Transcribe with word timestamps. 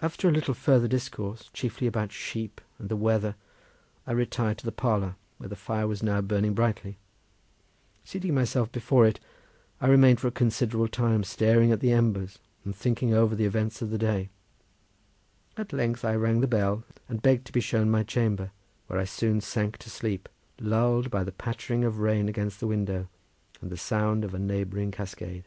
After 0.00 0.30
a 0.30 0.32
little 0.32 0.54
farther 0.54 0.88
discourse, 0.88 1.50
chiefly 1.52 1.86
about 1.86 2.10
sheep 2.10 2.58
and 2.78 2.88
the 2.88 2.96
weather, 2.96 3.34
I 4.06 4.12
retired 4.12 4.56
to 4.60 4.64
the 4.64 4.72
parlour, 4.72 5.16
where 5.36 5.50
the 5.50 5.56
fire 5.56 5.86
was 5.86 6.02
now 6.02 6.22
burning 6.22 6.54
brightly; 6.54 6.96
seating 8.02 8.34
myself 8.34 8.72
before 8.72 9.04
it, 9.06 9.20
I 9.78 9.88
remained 9.88 10.20
for 10.20 10.28
a 10.28 10.30
considerable 10.30 10.88
time 10.88 11.22
staring 11.22 11.70
at 11.70 11.80
the 11.80 11.92
embers 11.92 12.38
and 12.64 12.74
thinking 12.74 13.12
over 13.12 13.34
the 13.36 13.44
events 13.44 13.82
of 13.82 13.90
the 13.90 13.98
day. 13.98 14.30
At 15.54 15.74
length 15.74 16.02
I 16.02 16.14
rang 16.14 16.40
the 16.40 16.46
bell 16.48 16.84
and 17.06 17.20
begged 17.20 17.44
to 17.48 17.52
be 17.52 17.60
shown 17.60 17.84
to 17.88 17.92
my 17.92 18.02
chamber, 18.04 18.52
where 18.86 18.98
I 18.98 19.04
soon 19.04 19.42
sank 19.42 19.76
to 19.80 19.90
sleep, 19.90 20.30
lulled 20.58 21.10
by 21.10 21.24
the 21.24 21.32
pattering 21.32 21.84
of 21.84 21.98
rain 21.98 22.26
against 22.26 22.58
the 22.58 22.66
window 22.66 23.10
and 23.60 23.70
the 23.70 23.76
sound 23.76 24.24
of 24.24 24.32
a 24.32 24.38
neighbouring 24.38 24.90
cascade. 24.90 25.44